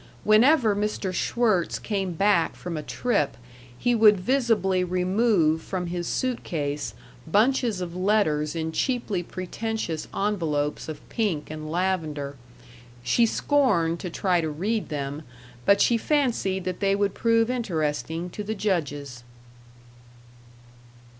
Whenever 0.23 0.75
Mr. 0.75 1.13
Schwirtz 1.13 1.77
came 1.77 2.13
back 2.13 2.55
from 2.55 2.75
a 2.75 2.81
trip 2.81 3.37
he 3.77 3.93
would 3.93 4.19
visibly 4.19 4.83
remove 4.83 5.61
from 5.61 5.85
his 5.85 6.07
suit 6.07 6.43
case 6.43 6.95
bunches 7.27 7.81
of 7.81 7.95
letters 7.95 8.55
in 8.55 8.71
cheaply 8.71 9.21
pretentious 9.21 10.07
envelopes 10.11 10.89
of 10.89 11.07
pink 11.09 11.51
and 11.51 11.69
lavender. 11.71 12.35
She 13.03 13.27
scorned 13.27 13.99
to 13.99 14.09
try 14.09 14.41
to 14.41 14.49
read 14.49 14.89
them, 14.89 15.21
but 15.67 15.81
she 15.81 15.97
fancied 15.99 16.63
that 16.63 16.79
they 16.79 16.95
would 16.95 17.13
prove 17.13 17.51
interesting 17.51 18.31
to 18.31 18.43
the 18.43 18.55
judges. 18.55 19.23